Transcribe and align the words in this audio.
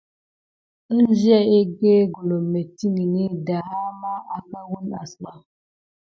Ənzia 0.95 1.39
egge 1.57 1.95
gulom 2.13 2.45
mettiŋgini 2.53 3.25
daha 3.47 3.79
mà 4.01 4.13
aka 4.37 4.59
wune 4.69 4.95
asba. 5.03 5.31